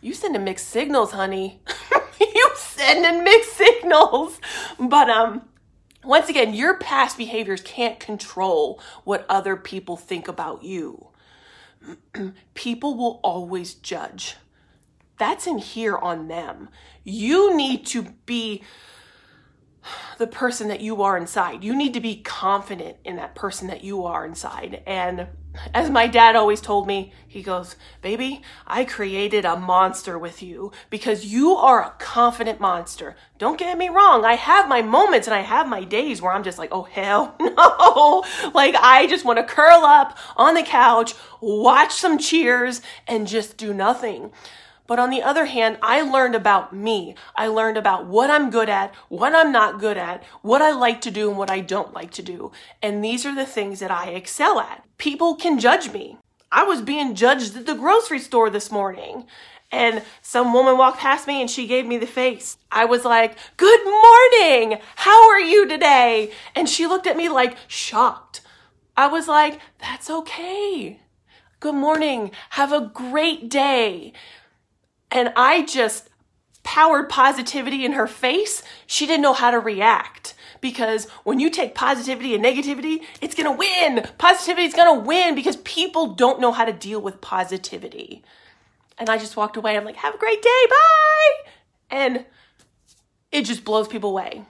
you 0.00 0.14
sending 0.14 0.44
mixed 0.44 0.68
signals, 0.68 1.12
honey. 1.12 1.60
you 2.20 2.50
sending 2.56 3.22
mixed 3.24 3.52
signals. 3.52 4.40
But, 4.78 5.10
um, 5.10 5.42
once 6.04 6.28
again, 6.28 6.54
your 6.54 6.76
past 6.78 7.16
behaviors 7.16 7.60
can't 7.60 8.00
control 8.00 8.80
what 9.04 9.26
other 9.28 9.56
people 9.56 9.96
think 9.96 10.28
about 10.28 10.62
you. 10.62 11.08
people 12.54 12.96
will 12.96 13.20
always 13.22 13.74
judge. 13.74 14.36
That's 15.18 15.46
in 15.46 15.58
here 15.58 15.96
on 15.96 16.28
them. 16.28 16.68
You 17.04 17.56
need 17.56 17.86
to 17.86 18.02
be 18.26 18.62
the 20.18 20.26
person 20.26 20.68
that 20.68 20.80
you 20.80 21.02
are 21.02 21.16
inside. 21.16 21.64
You 21.64 21.76
need 21.76 21.94
to 21.94 22.00
be 22.00 22.16
confident 22.22 22.96
in 23.04 23.16
that 23.16 23.34
person 23.34 23.68
that 23.68 23.84
you 23.84 24.04
are 24.04 24.24
inside. 24.24 24.82
And 24.86 25.28
as 25.74 25.90
my 25.90 26.06
dad 26.06 26.36
always 26.36 26.60
told 26.60 26.86
me, 26.86 27.12
he 27.26 27.42
goes, 27.42 27.76
Baby, 28.00 28.42
I 28.66 28.84
created 28.84 29.44
a 29.44 29.56
monster 29.56 30.18
with 30.18 30.42
you 30.42 30.72
because 30.90 31.26
you 31.26 31.50
are 31.52 31.82
a 31.82 31.94
confident 31.98 32.60
monster. 32.60 33.16
Don't 33.38 33.58
get 33.58 33.76
me 33.78 33.88
wrong. 33.88 34.24
I 34.24 34.34
have 34.34 34.68
my 34.68 34.82
moments 34.82 35.26
and 35.26 35.34
I 35.34 35.40
have 35.40 35.68
my 35.68 35.84
days 35.84 36.20
where 36.22 36.32
I'm 36.32 36.42
just 36.42 36.58
like, 36.58 36.70
Oh, 36.72 36.84
hell 36.84 37.36
no. 37.40 38.24
like, 38.54 38.74
I 38.76 39.06
just 39.08 39.24
want 39.24 39.38
to 39.38 39.44
curl 39.54 39.84
up 39.84 40.16
on 40.36 40.54
the 40.54 40.62
couch, 40.62 41.14
watch 41.40 41.92
some 41.92 42.18
cheers, 42.18 42.80
and 43.06 43.26
just 43.26 43.56
do 43.56 43.74
nothing. 43.74 44.32
But 44.92 44.98
on 44.98 45.08
the 45.08 45.22
other 45.22 45.46
hand, 45.46 45.78
I 45.80 46.02
learned 46.02 46.34
about 46.34 46.74
me. 46.74 47.14
I 47.34 47.46
learned 47.46 47.78
about 47.78 48.04
what 48.04 48.28
I'm 48.28 48.50
good 48.50 48.68
at, 48.68 48.94
what 49.08 49.34
I'm 49.34 49.50
not 49.50 49.80
good 49.80 49.96
at, 49.96 50.22
what 50.42 50.60
I 50.60 50.72
like 50.72 51.00
to 51.00 51.10
do 51.10 51.30
and 51.30 51.38
what 51.38 51.50
I 51.50 51.60
don't 51.60 51.94
like 51.94 52.10
to 52.10 52.22
do. 52.22 52.52
And 52.82 53.02
these 53.02 53.24
are 53.24 53.34
the 53.34 53.46
things 53.46 53.80
that 53.80 53.90
I 53.90 54.10
excel 54.10 54.60
at. 54.60 54.84
People 54.98 55.34
can 55.34 55.58
judge 55.58 55.90
me. 55.94 56.18
I 56.50 56.64
was 56.64 56.82
being 56.82 57.14
judged 57.14 57.56
at 57.56 57.64
the 57.64 57.74
grocery 57.74 58.18
store 58.18 58.50
this 58.50 58.70
morning. 58.70 59.24
And 59.70 60.02
some 60.20 60.52
woman 60.52 60.76
walked 60.76 60.98
past 60.98 61.26
me 61.26 61.40
and 61.40 61.48
she 61.48 61.66
gave 61.66 61.86
me 61.86 61.96
the 61.96 62.06
face. 62.06 62.58
I 62.70 62.84
was 62.84 63.06
like, 63.06 63.38
Good 63.56 63.86
morning. 63.86 64.78
How 64.96 65.30
are 65.30 65.40
you 65.40 65.66
today? 65.66 66.32
And 66.54 66.68
she 66.68 66.86
looked 66.86 67.06
at 67.06 67.16
me 67.16 67.30
like 67.30 67.56
shocked. 67.66 68.42
I 68.94 69.06
was 69.06 69.26
like, 69.26 69.58
That's 69.78 70.10
okay. 70.10 71.00
Good 71.60 71.76
morning. 71.76 72.32
Have 72.50 72.72
a 72.74 72.90
great 72.92 73.48
day. 73.48 74.12
And 75.12 75.32
I 75.36 75.64
just 75.64 76.08
powered 76.64 77.08
positivity 77.08 77.84
in 77.84 77.92
her 77.92 78.06
face. 78.06 78.62
She 78.86 79.06
didn't 79.06 79.22
know 79.22 79.34
how 79.34 79.50
to 79.50 79.58
react 79.60 80.34
because 80.60 81.08
when 81.24 81.38
you 81.38 81.50
take 81.50 81.74
positivity 81.74 82.34
and 82.34 82.44
negativity, 82.44 83.02
it's 83.20 83.34
going 83.34 83.50
to 83.50 83.56
win. 83.56 84.08
Positivity 84.16 84.66
is 84.66 84.74
going 84.74 85.00
to 85.00 85.06
win 85.06 85.34
because 85.34 85.56
people 85.58 86.14
don't 86.14 86.40
know 86.40 86.52
how 86.52 86.64
to 86.64 86.72
deal 86.72 87.00
with 87.00 87.20
positivity. 87.20 88.22
And 88.96 89.10
I 89.10 89.18
just 89.18 89.36
walked 89.36 89.56
away. 89.56 89.76
I'm 89.76 89.84
like, 89.84 89.96
have 89.96 90.14
a 90.14 90.18
great 90.18 90.40
day. 90.40 90.66
Bye. 90.70 91.50
And 91.90 92.24
it 93.30 93.44
just 93.44 93.64
blows 93.64 93.88
people 93.88 94.10
away. 94.10 94.44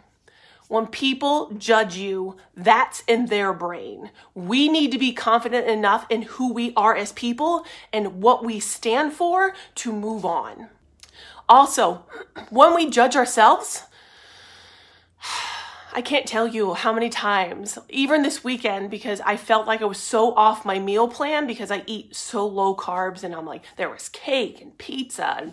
When 0.72 0.86
people 0.86 1.50
judge 1.58 1.96
you, 1.96 2.38
that's 2.56 3.02
in 3.06 3.26
their 3.26 3.52
brain. 3.52 4.10
We 4.34 4.70
need 4.70 4.90
to 4.92 4.98
be 4.98 5.12
confident 5.12 5.66
enough 5.66 6.06
in 6.08 6.22
who 6.22 6.50
we 6.50 6.72
are 6.78 6.96
as 6.96 7.12
people 7.12 7.66
and 7.92 8.22
what 8.22 8.42
we 8.42 8.58
stand 8.58 9.12
for 9.12 9.52
to 9.74 9.92
move 9.92 10.24
on. 10.24 10.68
Also, 11.46 12.06
when 12.48 12.74
we 12.74 12.88
judge 12.88 13.16
ourselves, 13.16 13.82
I 15.92 16.00
can't 16.00 16.24
tell 16.24 16.48
you 16.48 16.72
how 16.72 16.90
many 16.90 17.10
times, 17.10 17.78
even 17.90 18.22
this 18.22 18.42
weekend, 18.42 18.90
because 18.90 19.20
I 19.20 19.36
felt 19.36 19.66
like 19.66 19.82
I 19.82 19.84
was 19.84 19.98
so 19.98 20.32
off 20.36 20.64
my 20.64 20.78
meal 20.78 21.06
plan 21.06 21.46
because 21.46 21.70
I 21.70 21.82
eat 21.86 22.16
so 22.16 22.46
low 22.46 22.74
carbs 22.74 23.22
and 23.22 23.34
I'm 23.34 23.44
like, 23.44 23.64
there 23.76 23.90
was 23.90 24.08
cake 24.08 24.62
and 24.62 24.78
pizza 24.78 25.36
and 25.36 25.52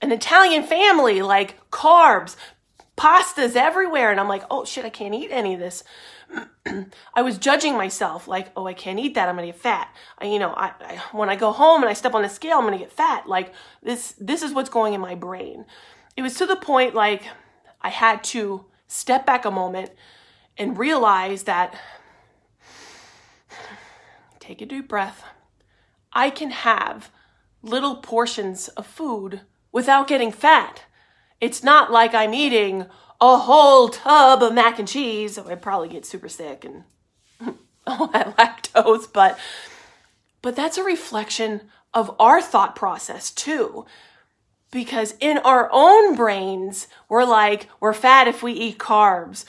an 0.00 0.12
Italian 0.12 0.62
family, 0.62 1.22
like 1.22 1.58
carbs, 1.70 2.36
pastas 3.02 3.56
everywhere. 3.56 4.12
And 4.12 4.20
I'm 4.20 4.28
like, 4.28 4.44
oh 4.48 4.64
shit, 4.64 4.84
I 4.84 4.90
can't 4.90 5.14
eat 5.14 5.30
any 5.32 5.54
of 5.54 5.60
this. 5.60 5.82
I 7.14 7.22
was 7.22 7.36
judging 7.36 7.76
myself 7.76 8.28
like, 8.28 8.52
oh, 8.56 8.66
I 8.66 8.74
can't 8.74 9.00
eat 9.00 9.14
that. 9.14 9.28
I'm 9.28 9.34
going 9.34 9.48
to 9.48 9.52
get 9.52 9.60
fat. 9.60 9.92
I, 10.18 10.26
you 10.26 10.38
know, 10.38 10.50
I, 10.50 10.72
I, 10.80 11.02
when 11.10 11.28
I 11.28 11.34
go 11.34 11.50
home 11.50 11.82
and 11.82 11.90
I 11.90 11.94
step 11.94 12.14
on 12.14 12.22
the 12.22 12.28
scale, 12.28 12.58
I'm 12.58 12.64
going 12.64 12.78
to 12.78 12.84
get 12.84 12.92
fat. 12.92 13.28
Like 13.28 13.52
this, 13.82 14.14
this 14.20 14.42
is 14.42 14.52
what's 14.52 14.70
going 14.70 14.94
in 14.94 15.00
my 15.00 15.16
brain. 15.16 15.64
It 16.16 16.22
was 16.22 16.34
to 16.34 16.46
the 16.46 16.56
point 16.56 16.94
like 16.94 17.24
I 17.80 17.88
had 17.88 18.22
to 18.24 18.66
step 18.86 19.26
back 19.26 19.44
a 19.44 19.50
moment 19.50 19.90
and 20.56 20.78
realize 20.78 21.42
that 21.44 21.74
take 24.38 24.60
a 24.60 24.66
deep 24.66 24.88
breath. 24.88 25.24
I 26.12 26.30
can 26.30 26.50
have 26.50 27.10
little 27.62 27.96
portions 27.96 28.68
of 28.68 28.86
food 28.86 29.40
without 29.72 30.06
getting 30.06 30.30
fat. 30.30 30.82
It's 31.42 31.64
not 31.64 31.90
like 31.90 32.14
I'm 32.14 32.34
eating 32.34 32.86
a 33.20 33.36
whole 33.36 33.88
tub 33.88 34.44
of 34.44 34.54
mac 34.54 34.78
and 34.78 34.86
cheese. 34.86 35.36
Oh, 35.36 35.44
I'd 35.50 35.60
probably 35.60 35.88
get 35.88 36.06
super 36.06 36.28
sick 36.28 36.64
and 36.64 36.84
all 37.86 38.06
that 38.06 38.36
lactose, 38.36 39.12
but 39.12 39.36
but 40.40 40.54
that's 40.54 40.78
a 40.78 40.84
reflection 40.84 41.62
of 41.92 42.14
our 42.20 42.40
thought 42.40 42.76
process 42.76 43.32
too. 43.32 43.86
Because 44.70 45.16
in 45.18 45.38
our 45.38 45.68
own 45.72 46.14
brains, 46.14 46.86
we're 47.08 47.24
like, 47.24 47.68
we're 47.80 47.92
fat 47.92 48.28
if 48.28 48.44
we 48.44 48.52
eat 48.52 48.78
carbs. 48.78 49.44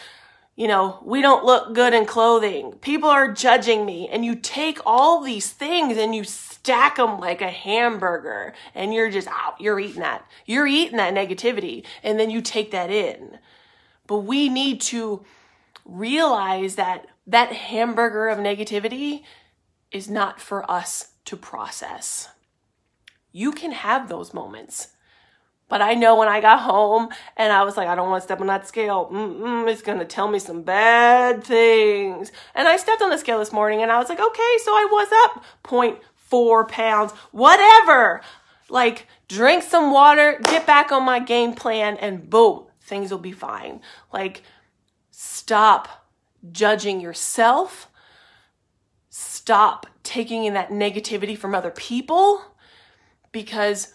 You 0.55 0.67
know, 0.67 0.99
we 1.03 1.21
don't 1.21 1.43
look 1.43 1.73
good 1.73 1.93
in 1.93 2.05
clothing. 2.05 2.73
People 2.73 3.09
are 3.09 3.31
judging 3.31 3.85
me. 3.85 4.07
And 4.07 4.23
you 4.23 4.35
take 4.35 4.79
all 4.85 5.21
these 5.21 5.51
things 5.51 5.97
and 5.97 6.13
you 6.13 6.23
stack 6.23 6.97
them 6.97 7.19
like 7.19 7.41
a 7.41 7.49
hamburger 7.49 8.53
and 8.75 8.93
you're 8.93 9.09
just 9.09 9.27
out, 9.27 9.59
you're 9.59 9.79
eating 9.79 10.01
that. 10.01 10.25
You're 10.45 10.67
eating 10.67 10.97
that 10.97 11.13
negativity 11.13 11.83
and 12.03 12.19
then 12.19 12.29
you 12.29 12.41
take 12.41 12.71
that 12.71 12.91
in. 12.91 13.39
But 14.05 14.19
we 14.19 14.47
need 14.47 14.79
to 14.81 15.25
realize 15.85 16.75
that 16.75 17.07
that 17.25 17.51
hamburger 17.53 18.27
of 18.27 18.37
negativity 18.37 19.23
is 19.91 20.09
not 20.09 20.39
for 20.39 20.69
us 20.69 21.13
to 21.25 21.35
process. 21.35 22.29
You 23.31 23.51
can 23.51 23.71
have 23.71 24.07
those 24.07 24.33
moments. 24.33 24.89
But 25.69 25.81
I 25.81 25.93
know 25.93 26.17
when 26.17 26.27
I 26.27 26.41
got 26.41 26.59
home 26.59 27.09
and 27.35 27.51
I 27.51 27.63
was 27.63 27.77
like, 27.77 27.87
I 27.87 27.95
don't 27.95 28.09
want 28.09 28.21
to 28.21 28.25
step 28.25 28.41
on 28.41 28.47
that 28.47 28.67
scale. 28.67 29.09
Mm-mm, 29.11 29.67
it's 29.71 29.81
going 29.81 29.99
to 29.99 30.05
tell 30.05 30.27
me 30.27 30.37
some 30.37 30.61
bad 30.61 31.43
things. 31.43 32.31
And 32.53 32.67
I 32.67 32.77
stepped 32.77 33.01
on 33.01 33.09
the 33.09 33.17
scale 33.17 33.39
this 33.39 33.51
morning 33.51 33.81
and 33.81 33.91
I 33.91 33.97
was 33.97 34.09
like, 34.09 34.19
okay, 34.19 34.57
so 34.63 34.71
I 34.71 34.87
was 34.91 35.07
up 35.25 35.43
point 35.63 35.99
four 36.15 36.65
pounds, 36.65 37.11
whatever. 37.31 38.21
Like, 38.69 39.07
drink 39.27 39.63
some 39.63 39.91
water, 39.91 40.39
get 40.43 40.65
back 40.65 40.91
on 40.91 41.03
my 41.03 41.19
game 41.19 41.53
plan, 41.53 41.97
and 41.97 42.29
boom, 42.29 42.65
things 42.81 43.11
will 43.11 43.19
be 43.19 43.31
fine. 43.31 43.81
Like, 44.11 44.43
stop 45.11 46.07
judging 46.51 46.99
yourself. 46.99 47.89
Stop 49.09 49.85
taking 50.01 50.45
in 50.45 50.55
that 50.55 50.69
negativity 50.69 51.37
from 51.37 51.53
other 51.53 51.69
people 51.69 52.41
because 53.31 53.93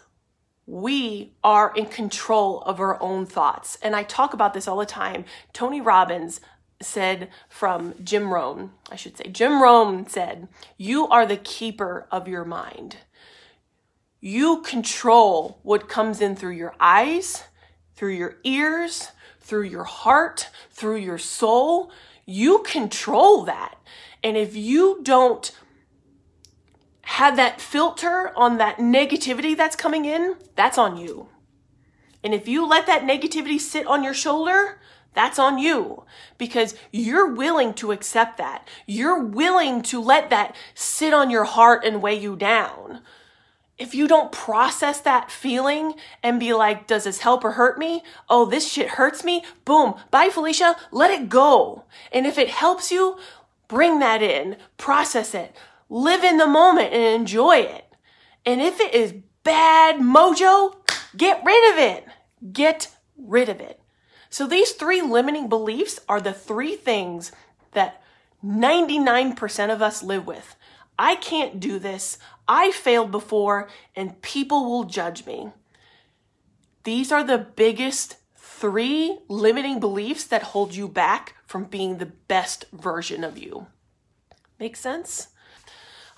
we 0.68 1.32
are 1.42 1.72
in 1.74 1.86
control 1.86 2.60
of 2.60 2.78
our 2.78 3.02
own 3.02 3.24
thoughts. 3.24 3.78
And 3.80 3.96
I 3.96 4.02
talk 4.02 4.34
about 4.34 4.52
this 4.52 4.68
all 4.68 4.76
the 4.76 4.84
time. 4.84 5.24
Tony 5.54 5.80
Robbins 5.80 6.42
said 6.82 7.30
from 7.48 7.94
Jim 8.04 8.30
Rohn, 8.30 8.72
I 8.92 8.96
should 8.96 9.16
say, 9.16 9.30
Jim 9.30 9.62
Rohn 9.62 10.06
said, 10.06 10.46
You 10.76 11.08
are 11.08 11.24
the 11.24 11.38
keeper 11.38 12.06
of 12.10 12.28
your 12.28 12.44
mind. 12.44 12.98
You 14.20 14.60
control 14.60 15.58
what 15.62 15.88
comes 15.88 16.20
in 16.20 16.36
through 16.36 16.52
your 16.52 16.74
eyes, 16.78 17.44
through 17.94 18.12
your 18.12 18.36
ears, 18.44 19.08
through 19.40 19.64
your 19.64 19.84
heart, 19.84 20.50
through 20.70 20.96
your 20.96 21.18
soul. 21.18 21.90
You 22.26 22.58
control 22.58 23.44
that. 23.44 23.78
And 24.22 24.36
if 24.36 24.54
you 24.54 25.00
don't 25.02 25.50
have 27.08 27.36
that 27.36 27.58
filter 27.58 28.32
on 28.36 28.58
that 28.58 28.76
negativity 28.76 29.56
that's 29.56 29.74
coming 29.74 30.04
in, 30.04 30.36
that's 30.56 30.76
on 30.76 30.98
you. 30.98 31.28
And 32.22 32.34
if 32.34 32.46
you 32.46 32.66
let 32.66 32.86
that 32.86 33.02
negativity 33.02 33.58
sit 33.58 33.86
on 33.86 34.04
your 34.04 34.12
shoulder, 34.12 34.78
that's 35.14 35.38
on 35.38 35.56
you 35.58 36.04
because 36.36 36.74
you're 36.92 37.32
willing 37.32 37.72
to 37.74 37.92
accept 37.92 38.36
that. 38.36 38.68
You're 38.86 39.22
willing 39.24 39.80
to 39.84 40.00
let 40.02 40.28
that 40.30 40.54
sit 40.74 41.14
on 41.14 41.30
your 41.30 41.44
heart 41.44 41.82
and 41.84 42.02
weigh 42.02 42.20
you 42.20 42.36
down. 42.36 43.00
if 43.78 43.94
you 43.94 44.08
don't 44.08 44.32
process 44.32 45.00
that 45.00 45.30
feeling 45.30 45.94
and 46.22 46.40
be 46.40 46.52
like, 46.52 46.86
does 46.86 47.04
this 47.04 47.20
help 47.20 47.44
or 47.44 47.52
hurt 47.52 47.78
me? 47.78 48.02
Oh, 48.28 48.44
this 48.44 48.70
shit 48.70 48.90
hurts 48.90 49.22
me. 49.22 49.44
Boom. 49.64 49.94
Bye, 50.10 50.30
Felicia. 50.30 50.76
Let 50.90 51.10
it 51.10 51.28
go. 51.28 51.84
And 52.12 52.26
if 52.26 52.36
it 52.38 52.48
helps 52.50 52.90
you, 52.90 53.16
bring 53.68 54.00
that 54.00 54.20
in, 54.20 54.56
process 54.76 55.34
it, 55.34 55.54
live 55.88 56.24
in 56.24 56.36
the 56.36 56.46
moment 56.46 56.92
and 56.92 57.20
enjoy 57.20 57.58
it. 57.58 57.84
And 58.44 58.60
if 58.60 58.80
it 58.80 58.94
is 58.94 59.14
bad 59.42 59.96
mojo, 59.96 60.76
get 61.16 61.42
rid 61.44 61.72
of 61.72 61.78
it. 61.78 62.06
Get 62.52 62.94
rid 63.16 63.48
of 63.48 63.60
it. 63.60 63.80
So 64.30 64.46
these 64.46 64.72
three 64.72 65.00
limiting 65.00 65.48
beliefs 65.48 66.00
are 66.08 66.20
the 66.20 66.32
three 66.32 66.76
things 66.76 67.32
that 67.72 68.02
99% 68.44 69.72
of 69.72 69.82
us 69.82 70.02
live 70.02 70.26
with. 70.26 70.56
I 70.98 71.14
can't 71.16 71.60
do 71.60 71.78
this. 71.78 72.18
I 72.46 72.70
failed 72.72 73.10
before 73.10 73.68
and 73.96 74.20
people 74.22 74.64
will 74.64 74.84
judge 74.84 75.26
me. 75.26 75.50
These 76.84 77.12
are 77.12 77.24
the 77.24 77.38
biggest 77.38 78.16
three 78.36 79.18
limiting 79.28 79.78
beliefs 79.80 80.24
that 80.24 80.42
hold 80.42 80.74
you 80.74 80.88
back 80.88 81.34
from 81.46 81.64
being 81.64 81.98
the 81.98 82.06
best 82.06 82.64
version 82.72 83.24
of 83.24 83.38
you. 83.38 83.66
Make 84.58 84.76
sense? 84.76 85.28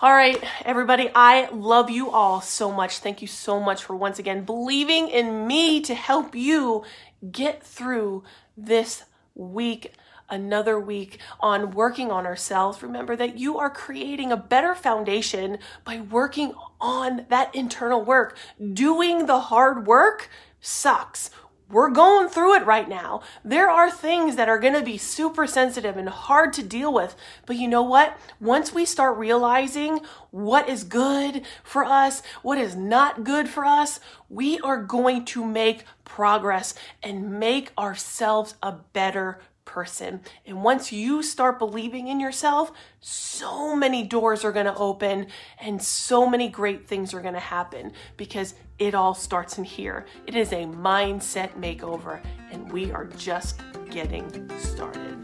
All 0.02 0.14
right, 0.14 0.42
everybody, 0.64 1.10
I 1.14 1.50
love 1.50 1.90
you 1.90 2.10
all 2.10 2.40
so 2.40 2.72
much. 2.72 3.00
Thank 3.00 3.20
you 3.20 3.28
so 3.28 3.60
much 3.60 3.84
for 3.84 3.94
once 3.94 4.18
again 4.18 4.44
believing 4.44 5.08
in 5.08 5.46
me 5.46 5.82
to 5.82 5.94
help 5.94 6.34
you 6.34 6.84
get 7.30 7.62
through 7.62 8.24
this 8.56 9.04
week 9.34 9.92
another 10.30 10.80
week 10.80 11.18
on 11.40 11.72
working 11.72 12.10
on 12.10 12.24
ourselves, 12.24 12.82
remember 12.82 13.14
that 13.14 13.38
you 13.38 13.58
are 13.58 13.68
creating 13.68 14.32
a 14.32 14.38
better 14.38 14.74
foundation 14.74 15.58
by 15.84 16.00
working 16.00 16.54
on 16.80 17.26
that 17.28 17.54
internal 17.54 18.02
work. 18.02 18.38
Doing 18.72 19.26
the 19.26 19.40
hard 19.40 19.86
work 19.86 20.30
sucks. 20.60 21.30
We're 21.70 21.90
going 21.90 22.28
through 22.28 22.56
it 22.56 22.66
right 22.66 22.88
now. 22.88 23.22
There 23.44 23.70
are 23.70 23.90
things 23.90 24.34
that 24.34 24.48
are 24.48 24.58
going 24.58 24.74
to 24.74 24.82
be 24.82 24.98
super 24.98 25.46
sensitive 25.46 25.96
and 25.96 26.08
hard 26.08 26.52
to 26.54 26.64
deal 26.64 26.92
with. 26.92 27.14
But 27.46 27.56
you 27.56 27.68
know 27.68 27.82
what? 27.82 28.18
Once 28.40 28.74
we 28.74 28.84
start 28.84 29.16
realizing 29.16 30.00
what 30.32 30.68
is 30.68 30.82
good 30.82 31.42
for 31.62 31.84
us, 31.84 32.22
what 32.42 32.58
is 32.58 32.74
not 32.74 33.22
good 33.22 33.48
for 33.48 33.64
us, 33.64 34.00
we 34.28 34.58
are 34.60 34.82
going 34.82 35.24
to 35.26 35.44
make 35.44 35.84
progress 36.04 36.74
and 37.04 37.38
make 37.38 37.70
ourselves 37.78 38.56
a 38.62 38.72
better 38.72 39.38
person. 39.70 40.20
And 40.44 40.64
once 40.64 40.90
you 40.90 41.22
start 41.22 41.60
believing 41.60 42.08
in 42.08 42.18
yourself, 42.18 42.72
so 42.98 43.76
many 43.76 44.02
doors 44.02 44.44
are 44.44 44.50
going 44.50 44.66
to 44.66 44.74
open 44.74 45.28
and 45.60 45.80
so 45.80 46.28
many 46.28 46.48
great 46.48 46.88
things 46.88 47.14
are 47.14 47.20
going 47.20 47.34
to 47.34 47.40
happen 47.40 47.92
because 48.16 48.54
it 48.80 48.96
all 48.96 49.14
starts 49.14 49.58
in 49.58 49.64
here. 49.64 50.06
It 50.26 50.34
is 50.34 50.52
a 50.52 50.64
mindset 50.64 51.52
makeover, 51.54 52.20
and 52.50 52.72
we 52.72 52.90
are 52.90 53.06
just 53.06 53.60
getting 53.90 54.50
started. 54.58 55.16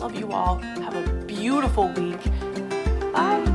Love 0.00 0.14
you 0.18 0.32
all. 0.32 0.56
Have 0.56 0.96
a 0.96 1.26
beautiful 1.26 1.88
week. 1.88 2.20
Bye. 3.12 3.51